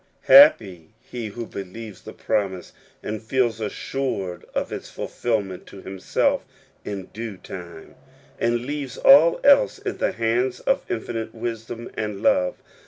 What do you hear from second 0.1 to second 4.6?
Happy he who believes the prom ise, and feels assured